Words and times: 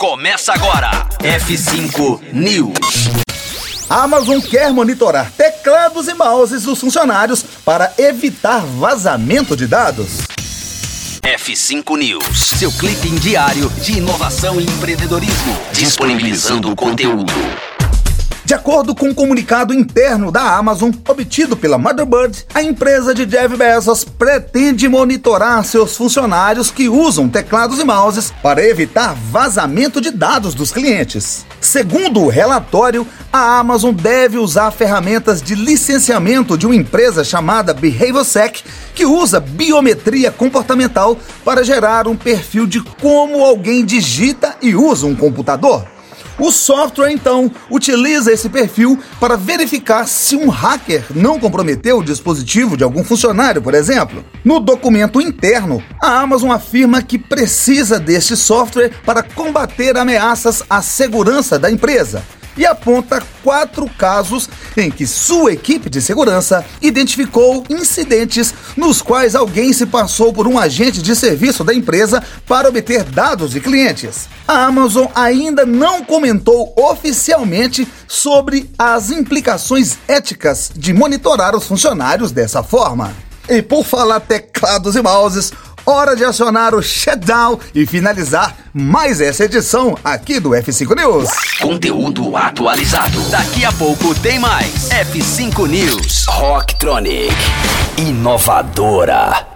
Começa 0.00 0.54
agora. 0.54 0.90
F5 1.18 2.32
News. 2.32 2.72
A 3.86 4.04
Amazon 4.04 4.40
quer 4.40 4.72
monitorar 4.72 5.30
teclados 5.30 6.08
e 6.08 6.14
mouses 6.14 6.62
dos 6.62 6.80
funcionários 6.80 7.42
para 7.66 7.92
evitar 7.98 8.60
vazamento 8.60 9.54
de 9.54 9.66
dados. 9.66 10.22
F5 11.22 11.98
News, 11.98 12.38
seu 12.38 12.72
clipe 12.72 13.10
diário 13.10 13.68
de 13.82 13.98
inovação 13.98 14.58
e 14.58 14.64
empreendedorismo, 14.64 15.54
disponibilizando 15.74 16.72
o 16.72 16.74
conteúdo. 16.74 17.34
Acordo 18.70 18.94
com 18.94 19.08
um 19.08 19.14
comunicado 19.14 19.74
interno 19.74 20.30
da 20.30 20.56
Amazon, 20.56 20.92
obtido 21.08 21.56
pela 21.56 21.76
Motherbird, 21.76 22.46
a 22.54 22.62
empresa 22.62 23.12
de 23.12 23.26
Jeff 23.26 23.56
Bezos 23.56 24.04
pretende 24.04 24.88
monitorar 24.88 25.64
seus 25.64 25.96
funcionários 25.96 26.70
que 26.70 26.88
usam 26.88 27.28
teclados 27.28 27.80
e 27.80 27.84
mouses 27.84 28.32
para 28.40 28.64
evitar 28.64 29.16
vazamento 29.28 30.00
de 30.00 30.12
dados 30.12 30.54
dos 30.54 30.70
clientes. 30.70 31.44
Segundo 31.60 32.20
o 32.20 32.28
relatório, 32.28 33.04
a 33.32 33.58
Amazon 33.58 33.92
deve 33.92 34.38
usar 34.38 34.70
ferramentas 34.70 35.42
de 35.42 35.56
licenciamento 35.56 36.56
de 36.56 36.64
uma 36.64 36.76
empresa 36.76 37.24
chamada 37.24 37.74
BehaviorSec, 37.74 38.62
que 38.94 39.04
usa 39.04 39.40
biometria 39.40 40.30
comportamental 40.30 41.18
para 41.44 41.64
gerar 41.64 42.06
um 42.06 42.14
perfil 42.14 42.68
de 42.68 42.80
como 42.80 43.44
alguém 43.44 43.84
digita 43.84 44.54
e 44.62 44.76
usa 44.76 45.08
um 45.08 45.16
computador. 45.16 45.84
O 46.40 46.50
software, 46.50 47.12
então, 47.12 47.50
utiliza 47.70 48.32
esse 48.32 48.48
perfil 48.48 48.98
para 49.20 49.36
verificar 49.36 50.08
se 50.08 50.34
um 50.34 50.48
hacker 50.48 51.04
não 51.14 51.38
comprometeu 51.38 51.98
o 51.98 52.02
dispositivo 52.02 52.78
de 52.78 52.82
algum 52.82 53.04
funcionário, 53.04 53.60
por 53.60 53.74
exemplo. 53.74 54.24
No 54.42 54.58
documento 54.58 55.20
interno, 55.20 55.82
a 56.02 56.18
Amazon 56.18 56.50
afirma 56.50 57.02
que 57.02 57.18
precisa 57.18 58.00
deste 58.00 58.34
software 58.36 58.90
para 59.04 59.22
combater 59.22 59.98
ameaças 59.98 60.62
à 60.70 60.80
segurança 60.80 61.58
da 61.58 61.70
empresa 61.70 62.24
e 62.56 62.66
aponta 62.66 63.22
quatro 63.42 63.88
casos 63.98 64.48
em 64.76 64.90
que 64.90 65.06
sua 65.06 65.52
equipe 65.52 65.88
de 65.88 66.00
segurança 66.00 66.64
identificou 66.80 67.64
incidentes 67.68 68.54
nos 68.76 69.00
quais 69.02 69.34
alguém 69.34 69.72
se 69.72 69.86
passou 69.86 70.32
por 70.32 70.46
um 70.46 70.58
agente 70.58 71.02
de 71.02 71.14
serviço 71.14 71.64
da 71.64 71.74
empresa 71.74 72.22
para 72.46 72.68
obter 72.68 73.04
dados 73.04 73.50
de 73.50 73.60
clientes. 73.60 74.28
A 74.46 74.64
Amazon 74.66 75.06
ainda 75.14 75.64
não 75.64 76.04
comentou 76.04 76.72
oficialmente 76.76 77.86
sobre 78.06 78.70
as 78.78 79.10
implicações 79.10 79.98
éticas 80.08 80.70
de 80.74 80.92
monitorar 80.92 81.54
os 81.54 81.66
funcionários 81.66 82.32
dessa 82.32 82.62
forma. 82.62 83.12
E 83.48 83.62
por 83.62 83.84
falar 83.84 84.20
teclados 84.20 84.94
e 84.94 85.02
mouses, 85.02 85.52
hora 85.90 86.14
de 86.14 86.24
acionar 86.24 86.74
o 86.74 86.82
shutdown 86.82 87.58
e 87.74 87.84
finalizar 87.84 88.54
mais 88.72 89.20
essa 89.20 89.44
edição 89.44 89.96
aqui 90.04 90.38
do 90.38 90.50
F5 90.50 90.96
News. 90.96 91.28
Conteúdo 91.60 92.36
atualizado. 92.36 93.20
Daqui 93.30 93.64
a 93.64 93.72
pouco 93.72 94.14
tem 94.20 94.38
mais. 94.38 94.88
F5 94.88 95.68
News. 95.68 96.26
Rocktronic. 96.26 97.34
Inovadora. 97.98 99.49